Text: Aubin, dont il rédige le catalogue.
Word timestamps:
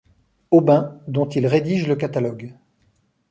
Aubin, 0.49 0.99
dont 1.07 1.29
il 1.29 1.45
rédige 1.45 1.87
le 1.87 1.95
catalogue. 1.95 2.55